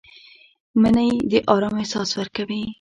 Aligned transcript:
مني 0.81 1.09
د 1.31 1.33
آرام 1.53 1.73
احساس 1.81 2.09
ورکوي 2.19 2.61